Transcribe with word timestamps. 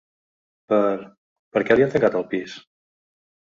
Per, 0.73 0.79
per 1.59 1.63
què 1.69 1.79
li 1.79 1.87
han 1.87 1.93
tancat 1.99 2.19
el 2.23 2.27
pis? 2.35 2.59